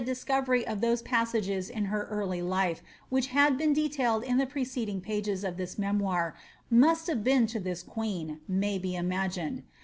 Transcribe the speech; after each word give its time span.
997 0.01 0.43
discoveiy 0.63 0.63
of 0.63 0.81
those 0.81 1.03
passages 1.03 1.69
in 1.69 1.85
her 1.85 2.05
early 2.05 2.41
life 2.41 2.81
which 3.09 3.27
have 3.27 3.55
been 3.55 3.71
detailed 3.71 4.23
in 4.23 4.37
the 4.37 4.47
preceding 4.47 4.99
pages 4.99 5.43
of 5.43 5.57
this 5.57 5.77
memoir 5.77 6.33
must 6.71 7.05
have 7.05 7.23
been 7.23 7.45
to 7.45 7.59
the 7.59 7.75
queen, 7.87 8.39
may 8.47 8.79
be 8.79 8.95
imagined. 8.95 9.61